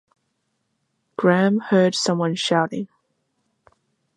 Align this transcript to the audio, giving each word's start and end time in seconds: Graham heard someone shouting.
Graham 1.15 1.59
heard 1.59 1.93
someone 1.93 2.33
shouting. 2.33 2.87